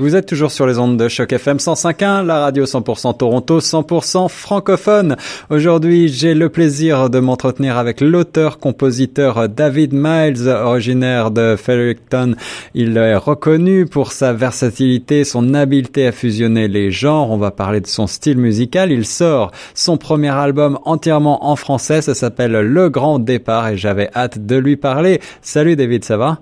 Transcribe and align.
Vous 0.00 0.16
êtes 0.16 0.24
toujours 0.24 0.50
sur 0.50 0.66
les 0.66 0.78
ondes 0.78 0.96
de 0.96 1.08
Choc 1.08 1.30
FM 1.30 1.58
105.1, 1.58 2.24
la 2.24 2.40
radio 2.40 2.64
100% 2.64 3.18
Toronto, 3.18 3.60
100% 3.60 4.30
francophone. 4.30 5.16
Aujourd'hui, 5.50 6.08
j'ai 6.08 6.32
le 6.32 6.48
plaisir 6.48 7.10
de 7.10 7.18
m'entretenir 7.18 7.76
avec 7.76 8.00
l'auteur-compositeur 8.00 9.50
David 9.50 9.92
Miles, 9.92 10.48
originaire 10.48 11.30
de 11.30 11.54
Fredericton. 11.54 12.34
Il 12.72 12.96
est 12.96 13.14
reconnu 13.14 13.84
pour 13.84 14.12
sa 14.12 14.32
versatilité, 14.32 15.24
son 15.24 15.52
habileté 15.52 16.06
à 16.06 16.12
fusionner 16.12 16.66
les 16.66 16.90
genres. 16.90 17.30
On 17.30 17.36
va 17.36 17.50
parler 17.50 17.82
de 17.82 17.86
son 17.86 18.06
style 18.06 18.38
musical. 18.38 18.90
Il 18.90 19.04
sort 19.04 19.50
son 19.74 19.98
premier 19.98 20.30
album 20.30 20.78
entièrement 20.86 21.46
en 21.46 21.56
français. 21.56 22.00
Ça 22.00 22.14
s'appelle 22.14 22.52
Le 22.52 22.88
Grand 22.88 23.18
Départ 23.18 23.68
et 23.68 23.76
j'avais 23.76 24.08
hâte 24.16 24.46
de 24.46 24.56
lui 24.56 24.78
parler. 24.78 25.20
Salut 25.42 25.76
David, 25.76 26.04
ça 26.04 26.16
va? 26.16 26.38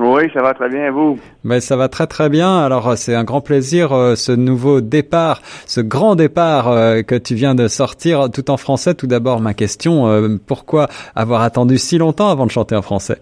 Oui, 0.00 0.30
ça 0.32 0.42
va 0.42 0.54
très 0.54 0.68
bien, 0.68 0.92
vous? 0.92 1.18
Mais 1.42 1.58
ça 1.58 1.76
va 1.76 1.88
très 1.88 2.06
très 2.06 2.28
bien. 2.28 2.56
Alors 2.58 2.96
c'est 2.96 3.16
un 3.16 3.24
grand 3.24 3.40
plaisir 3.40 3.92
euh, 3.92 4.14
ce 4.14 4.30
nouveau 4.30 4.80
départ, 4.80 5.40
ce 5.66 5.80
grand 5.80 6.14
départ 6.14 6.68
euh, 6.68 7.02
que 7.02 7.16
tu 7.16 7.34
viens 7.34 7.56
de 7.56 7.66
sortir 7.66 8.30
tout 8.32 8.48
en 8.52 8.56
français. 8.56 8.94
Tout 8.94 9.08
d'abord 9.08 9.40
ma 9.40 9.54
question, 9.54 10.06
euh, 10.06 10.36
pourquoi 10.46 10.86
avoir 11.16 11.42
attendu 11.42 11.78
si 11.78 11.98
longtemps 11.98 12.28
avant 12.28 12.46
de 12.46 12.52
chanter 12.52 12.76
en 12.76 12.82
français? 12.82 13.18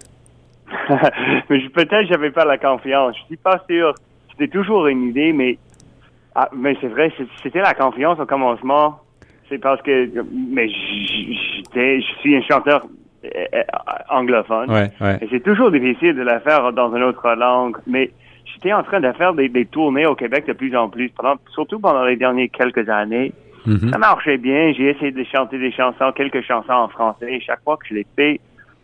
Mais 1.48 1.60
peut-être 1.70 2.08
j'avais 2.10 2.30
pas 2.30 2.44
la 2.44 2.58
confiance. 2.58 3.16
Je 3.22 3.24
suis 3.24 3.36
pas 3.38 3.62
sûr. 3.70 3.94
C'était 4.32 4.48
toujours 4.48 4.86
une 4.86 5.04
idée, 5.04 5.32
mais 5.32 5.56
ah, 6.34 6.50
mais 6.54 6.76
c'est 6.82 6.88
vrai, 6.88 7.10
c'était 7.42 7.62
la 7.62 7.72
confiance 7.72 8.20
au 8.20 8.26
commencement. 8.26 9.00
C'est 9.48 9.56
parce 9.56 9.80
que 9.80 10.10
mais 10.30 10.68
j'étais, 10.68 12.02
je 12.02 12.20
suis 12.20 12.36
un 12.36 12.42
chanteur 12.42 12.84
euh, 13.34 13.62
anglophone. 14.08 14.70
Et 15.20 15.28
c'est 15.30 15.42
toujours 15.42 15.70
difficile 15.70 16.14
de 16.14 16.22
la 16.22 16.40
faire 16.40 16.72
dans 16.72 16.94
une 16.94 17.02
autre 17.02 17.28
langue. 17.34 17.76
Mais 17.86 18.10
j'étais 18.44 18.72
en 18.72 18.82
train 18.82 19.00
de 19.00 19.10
faire 19.12 19.34
des, 19.34 19.66
tournées 19.66 20.06
au 20.06 20.14
Québec 20.14 20.46
de 20.46 20.52
plus 20.52 20.76
en 20.76 20.88
plus, 20.88 21.10
pendant, 21.10 21.36
surtout 21.52 21.78
pendant 21.78 22.04
les 22.04 22.16
dernières 22.16 22.48
quelques 22.52 22.88
années. 22.88 23.32
Mm-hmm. 23.66 23.90
Ça 23.90 23.98
marchait 23.98 24.38
bien. 24.38 24.72
J'ai 24.72 24.90
essayé 24.90 25.10
de 25.10 25.24
chanter 25.24 25.58
des 25.58 25.72
chansons, 25.72 26.12
quelques 26.12 26.42
chansons 26.42 26.72
en 26.72 26.88
français. 26.88 27.34
Et 27.34 27.40
chaque 27.40 27.62
fois 27.62 27.76
que 27.76 27.86
je 27.88 27.94
l'ai 27.94 28.06
fait, 28.16 28.40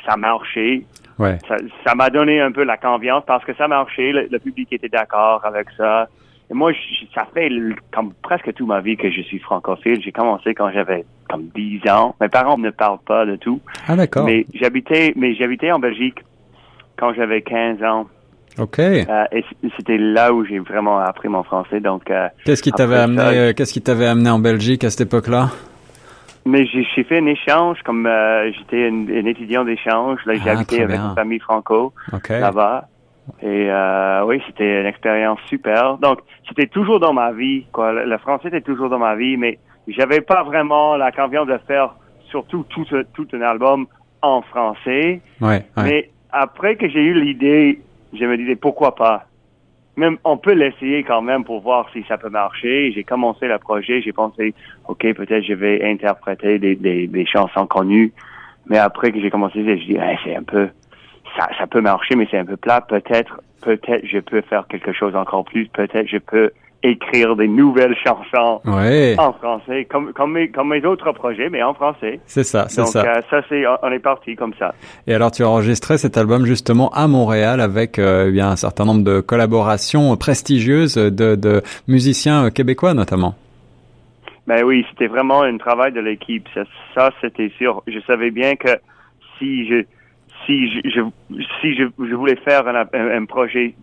ça 0.06 0.16
marchait. 0.16 0.82
Ouais. 1.18 1.38
Ça 1.86 1.94
m'a 1.94 2.10
donné 2.10 2.40
un 2.40 2.50
peu 2.50 2.64
la 2.64 2.76
confiance 2.76 3.22
parce 3.26 3.44
que 3.44 3.54
ça 3.54 3.68
marchait. 3.68 4.12
le 4.12 4.38
public 4.38 4.72
était 4.72 4.88
d'accord 4.88 5.42
avec 5.44 5.68
ça 5.76 6.08
moi, 6.52 6.72
ça 7.14 7.26
fait 7.32 7.50
comme 7.92 8.12
presque 8.22 8.52
toute 8.54 8.66
ma 8.66 8.80
vie 8.80 8.96
que 8.96 9.10
je 9.10 9.22
suis 9.22 9.38
francophile. 9.38 10.00
J'ai 10.02 10.12
commencé 10.12 10.54
quand 10.54 10.70
j'avais 10.70 11.04
comme 11.32 11.48
10 11.54 11.88
ans. 11.90 12.14
Mes 12.20 12.28
parents 12.28 12.58
ne 12.58 12.70
parlent 12.70 12.98
pas 13.06 13.26
de 13.26 13.36
tout. 13.36 13.60
Ah, 13.88 13.96
d'accord. 13.96 14.24
Mais 14.24 14.46
j'habitais, 14.54 15.12
mais 15.16 15.34
j'habitais 15.34 15.72
en 15.72 15.78
Belgique 15.78 16.18
quand 16.96 17.12
j'avais 17.14 17.42
15 17.42 17.82
ans. 17.82 18.06
OK. 18.58 18.78
Euh, 18.78 19.24
et 19.32 19.44
c'était 19.76 19.98
là 19.98 20.32
où 20.32 20.44
j'ai 20.44 20.58
vraiment 20.58 20.98
appris 20.98 21.28
mon 21.28 21.42
français. 21.42 21.80
Donc, 21.80 22.10
euh, 22.10 22.28
qu'est-ce 22.44 22.62
qui 22.62 22.72
t'avait 22.72 22.98
amené, 22.98 23.22
euh, 23.22 23.52
qu'est-ce 23.54 23.72
qui 23.72 23.82
t'avait 23.82 24.06
amené 24.06 24.30
en 24.30 24.38
Belgique 24.38 24.84
à 24.84 24.90
cette 24.90 25.02
époque-là? 25.02 25.50
Mais 26.44 26.66
j'ai 26.66 27.04
fait 27.04 27.18
un 27.18 27.26
échange, 27.26 27.78
comme 27.84 28.08
j'étais 28.58 28.88
un, 28.88 29.26
étudiant 29.26 29.64
d'échange. 29.64 30.18
Là, 30.26 30.34
j'ai 30.34 30.50
ah, 30.50 30.52
habité 30.52 30.82
avec 30.82 30.98
une 30.98 31.14
famille 31.14 31.38
franco 31.38 31.92
là-bas. 32.28 32.88
Et 33.42 33.70
oui, 34.26 34.42
c'était 34.46 34.80
une 34.80 34.86
expérience 34.86 35.38
super. 35.48 35.98
Donc, 35.98 36.18
c'était 36.48 36.66
toujours 36.66 36.98
dans 36.98 37.12
ma 37.12 37.32
vie. 37.32 37.64
Quoi. 37.72 37.92
Le, 38.04 38.18
français 38.18 38.48
était 38.48 38.60
toujours 38.60 38.88
dans 38.88 38.98
ma 38.98 39.14
vie, 39.14 39.36
mais 39.36 39.60
j'avais 39.88 40.20
pas 40.20 40.42
vraiment 40.42 40.96
la 40.96 41.12
confiance 41.12 41.46
de 41.46 41.58
faire 41.66 41.94
surtout 42.30 42.64
tout, 42.68 42.86
tout 43.14 43.28
un 43.32 43.42
album 43.42 43.86
en 44.22 44.42
français. 44.42 45.20
Ouais, 45.40 45.64
Mais 45.76 46.10
après 46.30 46.76
que 46.76 46.88
j'ai 46.88 47.02
eu 47.02 47.14
l'idée, 47.14 47.80
je 48.12 48.24
me 48.24 48.36
disais 48.36 48.56
pourquoi 48.56 48.94
pas? 48.94 49.26
Même 49.96 50.16
on 50.24 50.38
peut 50.38 50.54
l'essayer 50.54 51.02
quand 51.04 51.20
même 51.20 51.44
pour 51.44 51.60
voir 51.60 51.90
si 51.92 52.02
ça 52.08 52.16
peut 52.16 52.30
marcher. 52.30 52.92
J'ai 52.92 53.04
commencé 53.04 53.46
le 53.46 53.58
projet, 53.58 54.00
j'ai 54.00 54.12
pensé 54.12 54.54
ok 54.88 55.12
peut-être 55.14 55.44
je 55.44 55.52
vais 55.52 55.84
interpréter 55.84 56.58
des, 56.58 56.74
des, 56.76 57.06
des 57.06 57.26
chansons 57.26 57.66
connues. 57.66 58.12
Mais 58.66 58.78
après 58.78 59.12
que 59.12 59.20
j'ai 59.20 59.30
commencé, 59.30 59.64
je 59.64 59.84
dis 59.84 59.98
c'est 60.24 60.36
un 60.36 60.44
peu 60.44 60.70
ça, 61.36 61.48
ça 61.58 61.66
peut 61.66 61.80
marcher, 61.80 62.14
mais 62.16 62.26
c'est 62.30 62.38
un 62.38 62.44
peu 62.44 62.56
plat. 62.56 62.80
Peut-être, 62.80 63.40
peut-être 63.62 64.06
je 64.06 64.18
peux 64.18 64.40
faire 64.42 64.66
quelque 64.66 64.92
chose 64.92 65.14
encore 65.14 65.44
plus. 65.44 65.66
Peut-être 65.68 66.08
je 66.08 66.18
peux 66.18 66.52
écrire 66.82 67.36
des 67.36 67.48
nouvelles 67.48 67.96
chansons 68.04 68.60
en 68.64 69.32
français, 69.34 69.86
comme, 69.90 70.12
comme, 70.12 70.32
mes, 70.32 70.48
comme 70.48 70.70
mes 70.70 70.84
autres 70.84 71.12
projets, 71.12 71.48
mais 71.48 71.62
en 71.62 71.74
français. 71.74 72.20
C'est 72.26 72.44
ça, 72.44 72.66
c'est 72.68 72.84
ça. 72.86 73.02
Donc, 73.02 73.10
euh, 73.10 73.20
ça, 73.30 73.42
c'est, 73.48 73.64
on 73.82 73.90
est 73.90 73.98
parti 73.98 74.34
comme 74.36 74.54
ça. 74.58 74.74
Et 75.06 75.14
alors, 75.14 75.30
tu 75.30 75.42
as 75.42 75.48
enregistré 75.48 75.98
cet 75.98 76.16
album 76.16 76.44
justement 76.44 76.90
à 76.90 77.06
Montréal 77.06 77.60
avec 77.60 77.98
euh, 77.98 78.26
eh 78.28 78.32
bien 78.32 78.50
un 78.50 78.56
certain 78.56 78.84
nombre 78.84 79.04
de 79.04 79.20
collaborations 79.20 80.16
prestigieuses 80.16 80.94
de, 80.94 81.36
de 81.36 81.62
musiciens 81.88 82.50
québécois 82.50 82.94
notamment. 82.94 83.34
Ben 84.46 84.64
oui, 84.64 84.84
c'était 84.90 85.06
vraiment 85.06 85.42
un 85.42 85.56
travail 85.56 85.92
de 85.92 86.00
l'équipe. 86.00 86.48
Ça, 86.52 86.62
ça 86.94 87.10
c'était 87.20 87.52
sûr. 87.58 87.82
Je 87.86 88.00
savais 88.00 88.30
bien 88.30 88.56
que 88.56 88.70
si 89.38 89.68
je 89.68 89.84
si 90.46 90.68
je, 90.68 91.00
si 91.60 91.74
je, 91.74 91.84
je, 91.98 92.14
voulais 92.14 92.36
faire 92.36 92.66
un, 92.66 92.86
un, 92.92 93.24
projet 93.24 93.74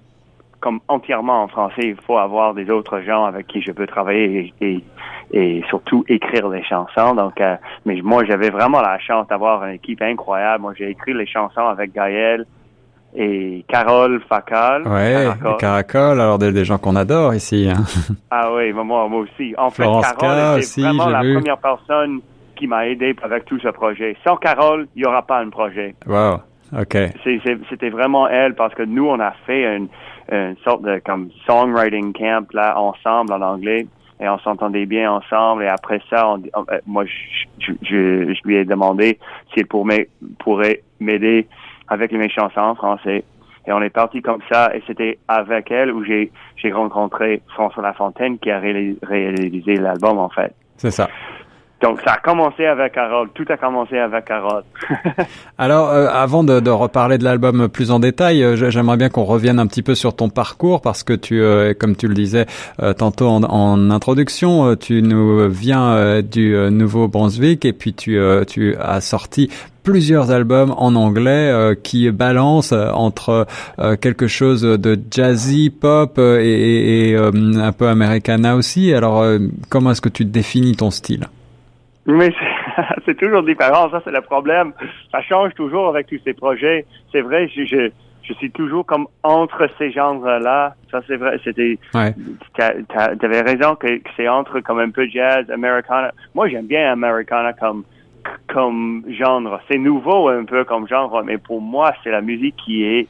comme 0.60 0.80
entièrement 0.88 1.44
en 1.44 1.48
français, 1.48 1.82
il 1.84 1.96
faut 2.06 2.18
avoir 2.18 2.54
des 2.54 2.70
autres 2.70 3.02
gens 3.02 3.26
avec 3.26 3.48
qui 3.48 3.62
je 3.62 3.72
peux 3.72 3.88
travailler 3.88 4.54
et, 4.62 4.84
et, 5.32 5.64
surtout 5.70 6.04
écrire 6.08 6.50
les 6.50 6.64
chansons. 6.64 7.16
Donc, 7.16 7.40
euh, 7.40 7.56
mais 7.86 8.02
moi, 8.02 8.26
j'avais 8.26 8.50
vraiment 8.50 8.82
la 8.82 9.00
chance 9.00 9.28
d'avoir 9.28 9.64
une 9.66 9.76
équipe 9.76 10.02
incroyable. 10.02 10.62
Moi, 10.62 10.74
j'ai 10.78 10.90
écrit 10.90 11.14
les 11.14 11.28
chansons 11.28 11.66
avec 11.68 11.94
Gaël 11.94 12.46
et 13.16 13.64
Carole 13.68 14.22
Facal. 14.28 14.88
Ouais, 14.88 15.28
Caracol. 15.60 16.20
alors 16.20 16.38
des, 16.38 16.66
gens 16.66 16.78
qu'on 16.78 16.96
adore 16.96 17.34
ici. 17.34 17.70
Hein. 17.70 17.84
ah 18.32 18.50
oui, 18.54 18.74
moi, 18.74 18.84
moi 18.84 19.22
aussi. 19.22 19.54
En 19.58 19.70
fait, 19.70 19.84
Carole 19.84 20.62
était 20.62 20.82
vraiment 20.82 21.10
la 21.10 21.20
première 21.20 21.58
personne 21.58 22.22
qui 22.56 22.68
m'a 22.68 22.88
aidé 22.88 23.16
avec 23.24 23.46
tout 23.46 23.60
ce 23.60 23.70
projet. 23.70 24.18
Sans 24.26 24.36
Carole, 24.36 24.88
il 24.96 25.04
n'y 25.04 25.08
aura 25.08 25.22
pas 25.22 25.40
un 25.40 25.50
projet. 25.50 25.96
Wow. 26.06 26.40
OK. 26.78 26.98
C'était 27.70 27.90
vraiment 27.90 28.28
elle 28.28 28.54
parce 28.54 28.76
que 28.76 28.84
nous, 28.84 29.08
on 29.08 29.20
a 29.20 29.32
fait 29.46 29.64
une, 29.64 29.88
une 30.32 30.58
sorte 30.64 30.84
de 30.84 31.02
comme 31.06 31.30
songwriting 31.48 32.14
camp 32.14 32.52
là 32.54 32.80
ensemble 32.80 33.34
en 33.34 33.42
anglais 33.42 33.88
et 34.20 34.28
on 34.28 34.38
s'entendait 34.40 34.86
bien 34.86 35.12
ensemble 35.12 35.64
et 35.64 35.68
après 35.68 36.02
ça, 36.10 36.28
on, 36.28 36.40
euh, 36.40 36.80
moi, 36.86 37.06
je, 37.06 37.72
je, 37.82 38.34
je, 38.34 38.48
lui 38.48 38.58
ai 38.58 38.66
demandé 38.66 39.18
s'il 39.54 39.66
pourrait, 39.66 40.82
m'aider 41.00 41.48
avec 41.88 42.12
mes 42.12 42.30
chansons 42.30 42.60
en 42.60 42.76
français. 42.76 43.24
Et 43.66 43.72
on 43.72 43.82
est 43.82 43.90
parti 43.90 44.22
comme 44.22 44.42
ça 44.52 44.76
et 44.76 44.84
c'était 44.88 45.20
avec 45.28 45.72
elle 45.72 45.92
où 45.92 46.04
j'ai 46.04 46.32
j'ai 46.58 46.72
rencontré 46.72 47.42
François 47.54 47.84
Lafontaine 47.84 48.40
qui 48.40 48.50
a 48.52 48.60
réalisé 48.60 49.76
l'album 49.76 50.18
en 50.18 50.30
fait. 50.30 50.54
C'est 50.78 50.92
ça. 50.92 51.08
Donc, 51.82 52.02
ça 52.06 52.14
a 52.14 52.18
commencé 52.18 52.66
avec 52.66 52.94
Carole. 52.94 53.30
Tout 53.34 53.46
a 53.48 53.56
commencé 53.56 53.98
avec 53.98 54.26
Carole. 54.26 54.64
Alors, 55.58 55.90
euh, 55.90 56.08
avant 56.08 56.44
de, 56.44 56.60
de, 56.60 56.70
reparler 56.70 57.18
de 57.18 57.24
l'album 57.24 57.70
plus 57.70 57.92
en 57.92 58.00
détail, 58.00 58.44
euh, 58.44 58.70
j'aimerais 58.70 58.98
bien 58.98 59.08
qu'on 59.08 59.24
revienne 59.24 59.60
un 59.60 59.68
petit 59.68 59.82
peu 59.82 59.96
sur 59.96 60.14
ton 60.14 60.30
parcours 60.30 60.82
parce 60.82 61.04
que 61.04 61.14
tu, 61.14 61.42
euh, 61.42 61.74
comme 61.74 61.96
tu 61.96 62.08
le 62.08 62.14
disais 62.14 62.46
tantôt 62.98 63.28
en, 63.28 63.44
en 63.44 63.92
introduction, 63.92 64.76
tu 64.76 65.02
nous 65.02 65.50
viens 65.50 66.22
du 66.22 66.56
Nouveau-Brunswick 66.72 67.66
et 67.66 67.74
puis 67.74 67.94
tu, 67.94 68.20
tu 68.48 68.76
as 68.78 69.02
sorti 69.02 69.50
plusieurs 69.84 70.32
albums 70.32 70.74
en 70.78 70.96
anglais 70.96 71.76
qui 71.84 72.10
balancent 72.12 72.74
entre 72.74 73.48
quelque 74.02 74.28
chose 74.28 74.62
de 74.62 75.00
jazzy, 75.12 75.70
pop 75.70 76.18
et, 76.18 76.22
et, 76.22 77.10
et 77.12 77.16
un 77.16 77.72
peu 77.72 77.88
americana 77.88 78.56
aussi. 78.56 78.94
Alors, 78.94 79.26
comment 79.70 79.92
est-ce 79.92 80.02
que 80.02 80.10
tu 80.10 80.26
définis 80.26 80.76
ton 80.76 80.92
style? 80.92 81.28
Mais 82.06 82.34
c'est 83.06 83.18
toujours 83.18 83.44
différent, 83.44 83.90
ça 83.92 84.02
c'est 84.04 84.12
le 84.12 84.22
problème. 84.22 84.74
Ça 85.12 85.22
change 85.22 85.54
toujours 85.54 85.90
avec 85.90 86.08
tous 86.08 86.20
ces 86.24 86.34
projets. 86.34 86.86
C'est 87.12 87.22
vrai, 87.22 87.48
je, 87.48 87.66
je, 87.66 87.90
je, 88.24 88.34
suis 88.34 88.52
toujours 88.52 88.86
comme 88.86 89.08
entre 89.24 89.70
ces 89.78 89.92
genres-là. 89.92 90.76
Ça 90.92 91.02
c'est 91.08 91.18
vrai, 91.18 91.40
c'était... 91.44 91.78
Ouais. 91.94 92.14
T'avais 92.56 93.42
raison 93.42 93.76
que, 93.76 94.02
c'est 94.16 94.28
entre 94.28 94.60
comme 94.62 94.80
un 94.80 94.90
peu 94.90 95.08
jazz, 95.08 95.50
americana. 95.52 96.12
Moi 96.34 96.48
j'aime 96.50 96.68
bien 96.68 96.92
americana 96.92 97.54
comme 97.54 97.84
comme 98.48 99.04
genre. 99.10 99.60
C'est 99.70 99.78
nouveau 99.78 100.30
un 100.30 100.46
peu 100.46 100.64
comme 100.64 100.88
genre, 100.88 101.22
mais 101.24 101.38
pour 101.38 101.62
moi 101.62 101.94
c'est 102.04 102.12
la 102.12 102.22
musique 102.22 102.56
qui 102.66 102.84
est... 102.84 103.08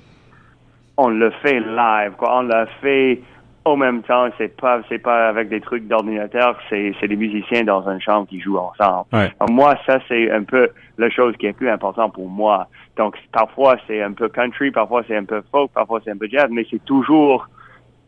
On 0.97 1.07
le 1.07 1.29
fait 1.29 1.61
live, 1.61 2.11
quoi. 2.17 2.39
On 2.39 2.41
le 2.41 2.67
fait 2.81 3.21
au 3.65 3.75
même 3.75 4.01
temps, 4.03 4.29
c'est 4.37 4.55
pas 4.55 4.81
c'est 4.89 4.99
pas 4.99 5.29
avec 5.29 5.49
des 5.49 5.61
trucs 5.61 5.87
d'ordinateur, 5.87 6.57
c'est 6.69 6.93
c'est 6.99 7.07
des 7.07 7.15
musiciens 7.15 7.63
dans 7.63 7.87
une 7.89 8.01
chambre 8.01 8.27
qui 8.27 8.39
jouent 8.39 8.57
ensemble. 8.57 9.05
moi, 9.49 9.75
ça 9.85 9.99
c'est 10.07 10.31
un 10.31 10.43
peu 10.43 10.69
la 10.97 11.09
chose 11.09 11.35
qui 11.37 11.47
est 11.47 11.53
plus 11.53 11.69
importante 11.69 12.13
pour 12.13 12.29
moi. 12.29 12.67
Donc 12.97 13.15
parfois 13.31 13.77
c'est 13.87 14.01
un 14.01 14.13
peu 14.13 14.29
country, 14.29 14.71
parfois 14.71 15.03
c'est 15.07 15.15
un 15.15 15.25
peu 15.25 15.41
folk, 15.51 15.71
parfois 15.71 15.99
c'est 16.03 16.11
un 16.11 16.17
peu 16.17 16.27
jazz, 16.27 16.47
mais 16.49 16.65
c'est 16.69 16.83
toujours 16.85 17.47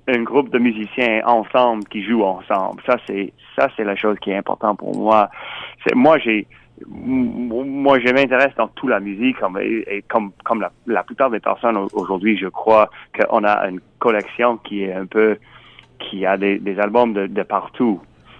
un 0.07 0.24
groupe 0.24 0.50
de 0.50 0.59
musiciens 0.59 1.21
ensemble 1.25 1.83
qui 1.86 2.03
jouent 2.03 2.24
ensemble. 2.24 2.81
Ça 2.86 2.98
c'est 3.07 3.33
ça 3.57 3.68
c'est 3.75 3.83
la 3.83 3.95
chose 3.95 4.18
qui 4.21 4.31
est 4.31 4.38
importante 4.38 4.80
pour 4.80 4.95
moi. 4.98 5.30
C'est 5.86 5.95
moi 5.95 6.18
j'ai 6.18 6.48
moi, 7.81 7.99
je 7.99 8.11
m'intéresse 8.13 8.53
dans 8.57 8.67
toute 8.69 8.89
la 8.89 8.99
musique, 8.99 9.37
comme, 9.39 9.59
et, 9.59 10.03
comme, 10.07 10.31
comme 10.43 10.61
la, 10.61 10.71
la 10.87 11.03
plupart 11.03 11.29
des 11.29 11.39
personnes 11.39 11.77
aujourd'hui, 11.93 12.37
je 12.37 12.47
crois 12.47 12.89
qu'on 13.17 13.43
a 13.43 13.67
une 13.67 13.81
collection 13.99 14.57
qui 14.57 14.83
est 14.83 14.93
un 14.93 15.05
peu, 15.05 15.37
qui 15.99 16.25
a 16.25 16.37
des, 16.37 16.59
des 16.59 16.79
albums 16.79 17.13
de, 17.13 17.27
de 17.27 17.43
partout. 17.43 17.99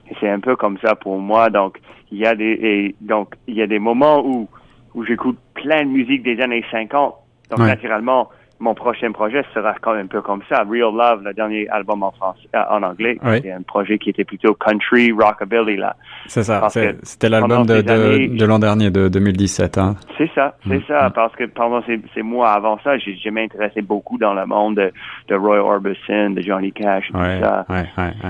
Et 0.10 0.16
c'est 0.20 0.30
un 0.30 0.40
peu 0.40 0.56
comme 0.56 0.78
ça 0.80 0.96
pour 0.96 1.20
moi. 1.20 1.50
Donc, 1.50 1.80
il 2.12 2.20
y 2.20 2.26
a 2.26 2.36
des, 2.36 2.58
et 2.62 2.96
donc, 3.02 3.36
il 3.48 3.56
y 3.56 3.62
a 3.62 3.68
des 3.68 3.80
moments 3.80 4.26
où, 4.26 4.48
où 4.94 5.06
j'écoute 5.06 5.38
plein 5.54 5.84
de 5.84 5.90
musique 5.90 6.24
des 6.24 6.40
années 6.42 6.64
50. 6.72 7.16
Donc, 7.50 7.60
naturellement, 7.60 8.30
mon 8.62 8.76
prochain 8.76 9.12
projet 9.12 9.44
sera 9.54 9.74
quand 9.82 9.94
même 9.94 10.06
un 10.06 10.08
peu 10.08 10.22
comme 10.22 10.42
ça. 10.48 10.64
Real 10.64 10.94
Love, 10.94 11.24
le 11.24 11.34
dernier 11.34 11.68
album 11.70 12.04
en 12.04 12.12
français, 12.12 12.48
euh, 12.56 12.62
en 12.70 12.84
anglais, 12.84 13.18
c'est 13.24 13.52
un 13.52 13.64
projet 13.64 13.98
qui 13.98 14.12
était 14.12 14.24
plutôt 14.24 14.54
country, 14.54 15.12
rockabilly 15.12 15.78
là. 15.78 15.96
C'est 16.28 16.44
ça. 16.44 16.68
C'était 16.70 17.30
l'album 17.30 17.66
de, 17.66 17.82
de, 17.82 18.38
de 18.38 18.46
l'an 18.46 18.60
dernier, 18.60 18.92
de 18.92 19.10
2017. 19.10 19.78
Hein. 19.78 19.96
C'est 20.18 20.30
ça, 20.36 20.56
c'est 20.68 20.78
mm. 20.78 20.84
ça. 20.88 21.10
Parce 21.10 21.36
que 21.36 21.46
pendant 21.46 21.84
ces, 21.84 22.00
ces 22.14 22.22
mois 22.22 22.52
avant 22.52 22.80
ça, 22.84 22.98
j'ai 23.00 23.32
m'intéressé 23.32 23.82
beaucoup 23.82 24.18
dans 24.18 24.34
le 24.34 24.46
monde 24.46 24.76
de, 24.76 24.92
de 25.28 25.36
Roy 25.36 25.58
Orbison, 25.58 26.30
de 26.30 26.42
Johnny 26.42 26.72
Cash, 26.72 27.08
tout 27.12 27.18
ça. 27.18 27.66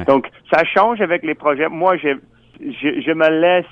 Donc 0.07 0.29
ça 0.51 0.63
change 0.63 1.01
avec 1.01 1.23
les 1.23 1.35
projets. 1.35 1.67
Moi, 1.67 1.97
je, 1.97 2.17
je, 2.61 3.01
je 3.01 3.11
me 3.11 3.29
laisse 3.29 3.65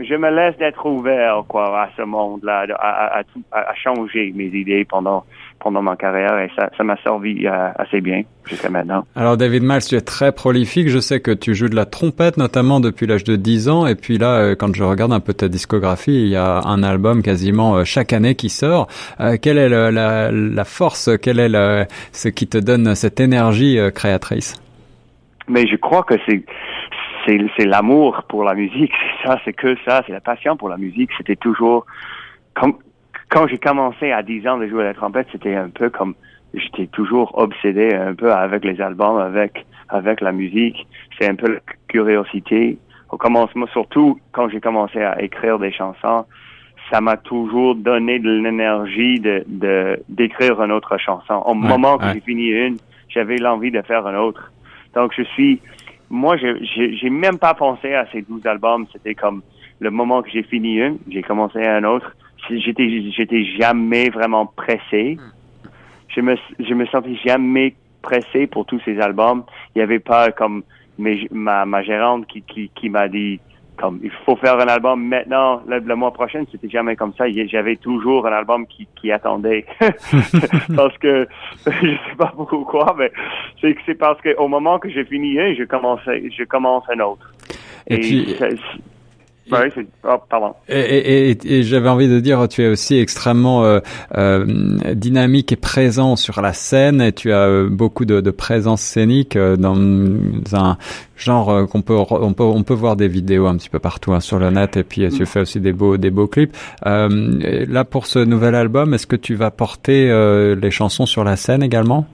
je 0.00 0.14
me 0.14 0.30
laisse 0.30 0.56
d'être 0.58 0.84
ouvert 0.86 1.44
quoi 1.48 1.82
à 1.82 1.90
ce 1.96 2.02
monde-là, 2.02 2.66
à, 2.78 3.20
à, 3.20 3.22
à, 3.52 3.74
changer 3.74 4.32
mes 4.34 4.46
idées 4.46 4.84
pendant 4.84 5.24
pendant 5.64 5.82
ma 5.82 5.96
carrière 5.96 6.38
et 6.38 6.50
ça, 6.54 6.70
ça 6.76 6.84
m'a 6.84 6.96
servi 6.98 7.46
euh, 7.46 7.70
assez 7.76 8.02
bien 8.02 8.22
jusqu'à 8.44 8.68
maintenant. 8.68 9.06
Alors 9.16 9.38
David 9.38 9.62
Miles, 9.62 9.80
tu 9.80 9.94
es 9.96 10.02
très 10.02 10.30
prolifique. 10.30 10.88
Je 10.90 10.98
sais 10.98 11.20
que 11.20 11.30
tu 11.30 11.54
joues 11.54 11.70
de 11.70 11.74
la 11.74 11.86
trompette 11.86 12.36
notamment 12.36 12.80
depuis 12.80 13.06
l'âge 13.06 13.24
de 13.24 13.34
10 13.34 13.70
ans 13.70 13.86
et 13.86 13.94
puis 13.94 14.18
là, 14.18 14.36
euh, 14.36 14.54
quand 14.54 14.74
je 14.74 14.84
regarde 14.84 15.12
un 15.12 15.20
peu 15.20 15.32
ta 15.32 15.48
discographie, 15.48 16.24
il 16.24 16.28
y 16.28 16.36
a 16.36 16.60
un 16.66 16.82
album 16.82 17.22
quasiment 17.22 17.76
euh, 17.76 17.84
chaque 17.84 18.12
année 18.12 18.34
qui 18.34 18.50
sort. 18.50 18.88
quelle 19.40 19.56
est 19.56 19.70
la, 19.70 20.30
la, 20.30 20.64
force, 20.64 21.10
quel 21.22 21.40
est 21.40 21.48
le, 21.48 21.86
ce 22.12 22.28
qui 22.28 22.46
te 22.46 22.58
donne 22.58 22.94
cette 22.94 23.18
énergie 23.18 23.78
créatrice? 23.94 24.60
Mais 25.48 25.66
je 25.66 25.76
crois 25.76 26.02
que 26.02 26.14
c'est 26.26 26.44
c'est 27.26 27.64
l'amour 27.64 28.22
pour 28.28 28.44
la 28.44 28.52
musique, 28.54 28.92
c'est 28.92 29.26
ça, 29.28 29.40
c'est 29.46 29.54
que 29.54 29.76
ça, 29.86 30.02
c'est 30.06 30.12
la 30.12 30.20
passion 30.20 30.58
pour 30.58 30.68
la 30.68 30.76
musique. 30.76 31.08
C'était 31.16 31.36
toujours 31.36 31.86
comme 32.52 32.76
quand 33.34 33.48
j'ai 33.48 33.58
commencé 33.58 34.12
à 34.12 34.22
10 34.22 34.46
ans 34.46 34.58
de 34.58 34.68
jouer 34.68 34.84
à 34.84 34.86
la 34.86 34.94
trompette, 34.94 35.26
c'était 35.32 35.56
un 35.56 35.68
peu 35.68 35.90
comme 35.90 36.14
j'étais 36.54 36.86
toujours 36.86 37.36
obsédé 37.36 37.92
un 37.92 38.14
peu 38.14 38.32
avec 38.32 38.64
les 38.64 38.80
albums, 38.80 39.18
avec 39.18 39.66
avec 39.88 40.20
la 40.20 40.30
musique. 40.30 40.86
C'est 41.18 41.28
un 41.28 41.34
peu 41.34 41.54
la 41.54 41.60
curiosité. 41.88 42.78
Au 43.10 43.16
commencement, 43.16 43.66
surtout 43.72 44.20
quand 44.30 44.48
j'ai 44.50 44.60
commencé 44.60 45.02
à 45.02 45.20
écrire 45.20 45.58
des 45.58 45.72
chansons, 45.72 46.24
ça 46.92 47.00
m'a 47.00 47.16
toujours 47.16 47.74
donné 47.74 48.20
de 48.20 48.30
l'énergie 48.30 49.18
de 49.18 49.44
d'écrire 50.08 50.62
une 50.62 50.70
autre 50.70 50.96
chanson. 50.98 51.42
Au 51.44 51.54
moment 51.54 51.98
que 51.98 52.04
j'ai 52.12 52.20
fini 52.20 52.46
une, 52.50 52.76
j'avais 53.08 53.36
l'envie 53.38 53.72
de 53.72 53.82
faire 53.82 54.06
une 54.06 54.16
autre. 54.16 54.52
Donc 54.94 55.12
je 55.16 55.22
suis 55.22 55.60
moi, 56.08 56.36
j'ai 56.36 57.10
même 57.10 57.38
pas 57.38 57.54
pensé 57.54 57.94
à 57.94 58.06
ces 58.12 58.22
12 58.22 58.46
albums. 58.46 58.86
C'était 58.92 59.16
comme 59.16 59.42
le 59.80 59.90
moment 59.90 60.22
que 60.22 60.30
j'ai 60.30 60.44
fini 60.44 60.80
un, 60.80 60.94
j'ai 61.08 61.22
commencé 61.22 61.66
un 61.66 61.82
autre. 61.82 62.14
J'étais, 62.50 63.10
j'étais 63.10 63.44
jamais 63.44 64.10
vraiment 64.10 64.46
pressé. 64.46 65.18
Je 66.08 66.20
me, 66.20 66.36
je 66.58 66.74
me 66.74 66.86
sentais 66.86 67.16
jamais 67.24 67.74
pressé 68.02 68.46
pour 68.46 68.66
tous 68.66 68.80
ces 68.84 69.00
albums. 69.00 69.44
Il 69.74 69.78
y 69.78 69.82
avait 69.82 69.98
pas 69.98 70.30
comme 70.30 70.62
mes, 70.98 71.26
ma, 71.30 71.64
ma 71.64 71.82
gérante 71.82 72.26
qui, 72.26 72.42
qui, 72.42 72.70
qui 72.74 72.88
m'a 72.88 73.08
dit, 73.08 73.40
comme 73.76 74.00
il 74.02 74.10
faut 74.24 74.36
faire 74.36 74.58
un 74.58 74.68
album 74.68 75.04
maintenant 75.04 75.62
le, 75.66 75.94
mois 75.96 76.12
prochain 76.12 76.44
c'était 76.50 76.68
jamais 76.68 76.96
comme 76.96 77.12
ça 77.14 77.24
j'avais 77.46 77.76
toujours 77.76 78.26
un 78.26 78.32
album 78.32 78.66
qui, 78.66 78.86
qui 78.94 79.10
attendait 79.10 79.66
parce 79.80 80.96
que 80.98 81.26
je 81.66 81.70
sais 81.70 82.16
pas 82.16 82.32
pourquoi 82.36 82.94
mais 82.98 83.10
c'est 83.60 83.76
c'est 83.84 83.96
parce 83.96 84.20
que 84.20 84.36
au 84.36 84.48
moment 84.48 84.78
que 84.78 84.88
j'ai 84.88 85.04
fini 85.04 85.38
un 85.40 85.54
je 85.54 85.64
commençais 85.64 86.30
je 86.30 86.44
commence 86.44 86.84
un 86.88 87.00
autre 87.00 87.32
et, 87.88 87.98
puis 87.98 88.36
oui, 89.52 89.86
oh, 90.04 90.16
pardon. 90.28 90.54
Et, 90.68 91.30
et, 91.30 91.58
et, 91.58 91.62
j'avais 91.64 91.88
envie 91.88 92.08
de 92.08 92.18
dire, 92.20 92.48
tu 92.48 92.62
es 92.62 92.68
aussi 92.68 92.98
extrêmement 92.98 93.64
euh, 93.64 93.80
euh, 94.16 94.46
dynamique 94.94 95.52
et 95.52 95.56
présent 95.56 96.16
sur 96.16 96.40
la 96.40 96.52
scène, 96.52 97.00
et 97.00 97.12
tu 97.12 97.32
as 97.32 97.40
euh, 97.40 97.68
beaucoup 97.68 98.06
de, 98.06 98.20
de 98.20 98.30
présence 98.30 98.80
scénique 98.80 99.36
euh, 99.36 99.56
dans 99.56 99.76
un 100.56 100.78
genre 101.16 101.50
euh, 101.50 101.66
qu'on 101.66 101.82
peut 101.82 101.94
on 101.94 102.32
peut 102.32 102.42
on 102.42 102.62
peut 102.62 102.74
voir 102.74 102.96
des 102.96 103.08
vidéos 103.08 103.46
un 103.46 103.56
petit 103.56 103.68
peu 103.68 103.78
partout 103.78 104.12
hein, 104.12 104.20
sur 104.20 104.38
le 104.38 104.50
net, 104.50 104.78
et 104.78 104.82
puis 104.82 105.08
tu 105.10 105.22
mm. 105.22 105.26
fais 105.26 105.40
aussi 105.40 105.60
des 105.60 105.72
beaux 105.72 105.98
des 105.98 106.10
beaux 106.10 106.26
clips. 106.26 106.56
là, 106.84 107.84
pour 107.84 108.06
ce 108.06 108.18
nouvel 108.18 108.54
album, 108.54 108.94
est-ce 108.94 109.06
que 109.06 109.16
tu 109.16 109.34
vas 109.34 109.50
porter 109.50 110.08
les 110.56 110.70
chansons 110.70 111.06
sur 111.06 111.24
la 111.24 111.36
scène 111.36 111.62
également? 111.62 112.06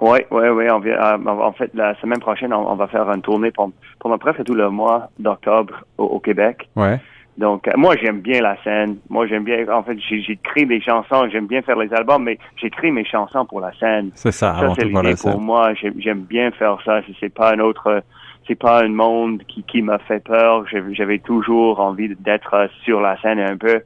Oui, 0.00 0.20
oui, 0.30 0.48
oui. 0.48 0.66
Euh, 0.66 1.18
en 1.26 1.52
fait, 1.52 1.70
la 1.74 1.94
semaine 2.00 2.20
prochaine, 2.20 2.54
on, 2.54 2.74
va 2.74 2.86
faire 2.86 3.08
une 3.10 3.20
tournée 3.20 3.50
pendant, 3.50 3.72
pendant 3.98 4.18
presque 4.18 4.44
tout 4.44 4.54
le 4.54 4.70
mois 4.70 5.10
d'octobre 5.18 5.84
au, 5.98 6.18
Québec. 6.20 6.68
Ouais. 6.74 6.98
Donc, 7.36 7.68
euh, 7.68 7.72
moi, 7.76 7.96
j'aime 8.00 8.20
bien 8.20 8.40
la 8.40 8.56
scène. 8.62 8.96
Moi, 9.10 9.26
j'aime 9.26 9.44
bien. 9.44 9.68
En 9.68 9.82
fait, 9.82 9.98
j'écris 9.98 10.66
des 10.66 10.80
chansons. 10.80 11.28
J'aime 11.30 11.46
bien 11.46 11.60
faire 11.62 11.78
les 11.78 11.92
albums, 11.92 12.24
mais 12.24 12.38
j'écris 12.56 12.90
mes 12.90 13.04
chansons 13.04 13.44
pour 13.44 13.60
la 13.60 13.72
scène. 13.78 14.10
C'est 14.14 14.32
ça. 14.32 14.56
Ça, 14.58 14.72
c'est 14.78 14.86
l'idée 14.86 15.14
pour 15.20 15.38
moi. 15.38 15.72
J'aime 15.74 16.20
bien 16.20 16.50
faire 16.52 16.78
ça. 16.84 17.00
C'est 17.20 17.32
pas 17.32 17.52
un 17.52 17.58
autre. 17.58 18.02
C'est 18.48 18.58
pas 18.58 18.82
un 18.82 18.88
monde 18.88 19.42
qui, 19.46 19.62
qui 19.64 19.82
m'a 19.82 19.98
fait 19.98 20.24
peur. 20.24 20.64
J'avais 20.92 21.18
toujours 21.18 21.78
envie 21.78 22.14
d'être 22.16 22.70
sur 22.84 23.00
la 23.02 23.20
scène 23.20 23.38
un 23.38 23.56
peu, 23.56 23.82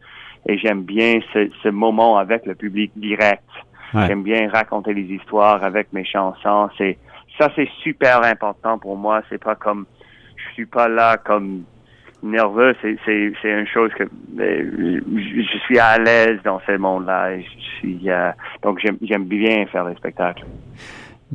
et 0.49 0.57
j'aime 0.59 0.83
bien 0.83 1.19
ce, 1.35 1.51
ce 1.63 1.69
moment 1.69 2.17
avec 2.17 2.47
le 2.47 2.55
public 2.55 2.93
direct. 2.97 3.43
J'aime 3.95 4.23
bien 4.23 4.49
raconter 4.51 4.93
les 4.93 5.03
histoires 5.03 5.63
avec 5.63 5.93
mes 5.93 6.05
chansons. 6.05 6.69
C'est 6.77 6.99
ça, 7.39 7.51
c'est 7.55 7.69
super 7.83 8.23
important 8.25 8.79
pour 8.79 8.97
moi. 8.97 9.23
C'est 9.29 9.43
pas 9.43 9.55
comme 9.55 9.87
je 10.37 10.55
suis 10.55 10.67
pas 10.67 10.89
là 10.89 11.17
comme 11.17 11.63
nerveux. 12.23 12.75
C'est 12.83 12.97
c'est 13.05 13.33
c'est 13.41 13.51
une 13.51 13.67
chose 13.67 13.93
que 13.95 14.05
euh, 14.05 15.01
je 15.17 15.59
suis 15.65 15.79
à 15.79 15.99
l'aise 15.99 16.41
dans 16.45 16.61
ce 16.67 16.77
monde-là. 16.77 17.39
Je 17.39 17.61
suis 17.79 18.11
euh, 18.11 18.31
donc 18.63 18.81
j'aime 18.81 18.99
j'aime 19.03 19.25
bien 19.25 19.67
faire 19.67 19.87
des 19.87 19.95
spectacles. 19.95 20.45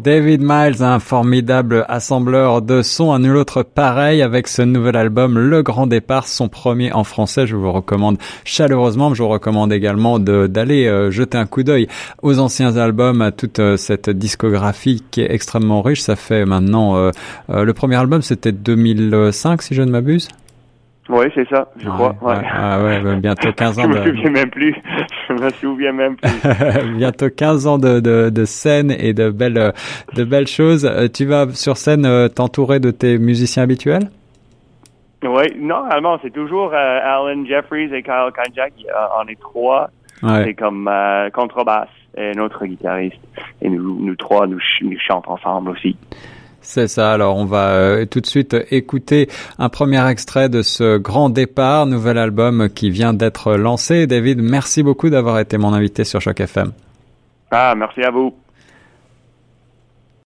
David 0.02 0.40
Miles, 0.42 0.82
un 0.82 1.00
formidable 1.00 1.86
assembleur 1.90 2.62
de 2.62 2.82
sons, 2.82 3.12
un 3.12 3.20
nul 3.20 3.36
autre 3.36 3.64
pareil 3.64 4.22
avec 4.22 4.48
ce 4.48 4.62
nouvel 4.62 4.96
album 4.96 5.38
Le 5.38 5.62
Grand 5.62 5.88
Départ, 5.88 6.30
son 6.30 6.48
premier 6.48 6.94
en 6.94 7.04
français. 7.04 7.46
Je 7.46 7.58
vous 7.58 7.70
recommande 7.70 8.18
chaleureusement. 8.46 9.14
Je 9.14 9.22
vous 9.22 9.28
recommande 9.28 9.74
également 9.74 10.18
d'aller 10.18 10.88
euh, 10.88 11.12
jeter 11.12 11.38
un 11.38 11.46
coup 11.46 11.64
d'œil 11.64 11.90
aux 12.22 12.40
anciens 12.40 12.78
albums, 12.78 13.22
à 13.22 13.34
toute 13.34 13.60
euh, 13.60 13.76
cette 13.76 14.10
discographie 14.10 15.04
qui 15.12 15.20
est 15.20 15.34
extrêmement 15.34 15.82
riche. 15.82 16.00
Ça 16.00 16.16
fait 16.16 16.46
maintenant 16.46 16.96
euh, 16.96 17.12
le 17.50 17.74
premier 17.74 17.98
album, 17.98 18.22
c'était 18.22 18.54
2005 18.54 19.62
si 19.62 19.76
je 19.76 19.82
ne 19.82 19.92
m'abuse. 19.92 20.30
Oui, 21.10 21.26
c'est 21.34 21.48
ça, 21.50 21.68
je 21.80 21.90
crois. 21.90 22.16
Ouais. 22.22 22.36
Ah 22.54 22.84
ouais, 22.84 23.16
bientôt 23.16 23.52
15 23.56 23.80
ans. 23.80 23.84
je 23.84 23.88
me 23.88 24.06
souviens 24.06 24.30
même 24.30 24.50
plus. 24.52 24.76
Je 25.28 25.34
me 25.34 25.50
souviens 25.50 25.92
même 25.92 26.16
plus. 26.16 26.32
bientôt 26.98 27.30
15 27.36 27.66
ans 27.66 27.78
de, 27.80 28.00
de, 28.00 28.30
de 28.30 28.46
scène 28.46 28.92
et 28.92 29.14
de 29.14 29.32
belles, 29.32 29.74
de 30.16 30.24
belles 30.24 30.48
choses. 30.48 30.86
Euh, 30.86 31.08
tu 31.08 31.26
vas 31.26 31.50
sur 31.54 31.78
scène 31.78 32.06
euh, 32.06 32.28
t'entourer 32.28 32.80
de 32.80 32.92
tes 32.92 33.18
musiciens 33.18 33.64
habituels? 33.64 34.10
Oui, 35.24 35.46
normalement, 35.60 36.20
c'est 36.22 36.32
toujours 36.32 36.72
euh, 36.74 37.00
Alan 37.04 37.44
Jeffries 37.44 37.94
et 37.94 38.04
Kyle 38.04 38.30
Kanjak. 38.36 38.74
On 39.20 39.28
est 39.28 39.40
trois. 39.40 39.90
C'est 40.22 40.54
comme 40.54 40.90
contrebasse 41.34 41.90
et 42.18 42.34
notre 42.36 42.66
guitariste. 42.66 43.18
Et 43.62 43.70
nous, 43.70 44.00
nous 44.00 44.16
trois, 44.16 44.46
nous, 44.48 44.60
nous 44.82 45.00
chantons 45.00 45.32
ensemble 45.32 45.72
aussi. 45.72 45.96
C'est 46.62 46.88
ça. 46.88 47.14
Alors, 47.14 47.38
on 47.38 47.46
va 47.46 47.70
euh, 47.70 48.06
tout 48.06 48.20
de 48.22 48.26
suite 48.26 48.56
écouter 48.72 49.30
un 49.58 49.70
premier 49.70 50.06
extrait 50.10 50.50
de 50.50 50.62
ce 50.62 50.98
grand 50.98 51.30
départ, 51.30 51.86
nouvel 51.86 52.18
album 52.18 52.70
qui 52.70 52.90
vient 52.90 53.14
d'être 53.14 53.54
lancé. 53.56 54.08
David, 54.08 54.42
merci 54.42 54.84
beaucoup 54.84 55.10
d'avoir 55.10 55.40
été 55.40 55.58
mon 55.58 55.74
invité 55.74 56.04
sur 56.04 56.22
Choc 56.22 56.40
FM. 56.40 56.72
Ah, 57.52 57.74
merci 57.76 58.02
à 58.02 58.12
vous. 58.12 58.34